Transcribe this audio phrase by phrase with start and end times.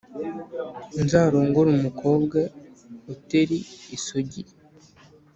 [0.93, 2.39] Ntazarongore umukobwa
[3.13, 3.57] uteri
[3.95, 4.41] isugi